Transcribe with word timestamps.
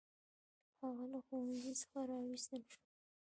هغه 0.79 1.03
له 1.13 1.19
ښوونځي 1.25 1.73
څخه 1.81 1.97
وایستل 2.09 2.61
شو. 2.71 2.81